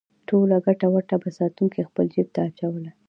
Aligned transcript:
ټوله 0.27 0.57
ګټه 0.65 0.87
وټه 0.93 1.15
به 1.21 1.29
ساتونکو 1.37 1.87
خپل 1.89 2.05
جېب 2.13 2.27
ته 2.35 2.39
اچوله. 2.47 2.91